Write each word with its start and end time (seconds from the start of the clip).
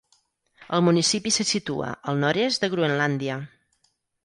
El 0.77 0.81
municipi 0.87 1.33
se 1.35 1.45
situa 1.51 1.91
al 2.13 2.19
nord-est 2.25 2.67
de 2.67 2.73
Groenlàndia. 2.75 3.39